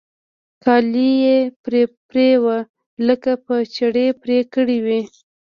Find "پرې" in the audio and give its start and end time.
1.63-1.81, 2.07-2.29, 4.21-4.39